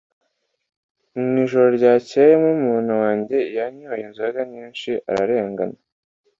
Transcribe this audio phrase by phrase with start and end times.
[1.21, 5.77] mu ijoro ryakeye, murumuna wanjye yanyoye inzoga nyinshi ararengana